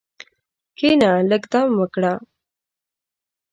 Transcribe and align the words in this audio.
کښېنه، 0.77 1.11
لږ 1.29 1.43
دم 1.51 1.67
وکړه. 1.81 2.13